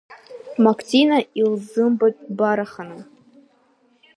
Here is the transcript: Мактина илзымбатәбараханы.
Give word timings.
Мактина 0.63 1.17
илзымбатәбараханы. 1.39 2.97